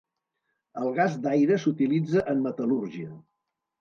El 0.83 0.89
gas 0.99 1.19
d'aire 1.27 1.59
s'utilitza 1.65 2.25
en 2.33 2.43
metal·lúrgia. 2.47 3.13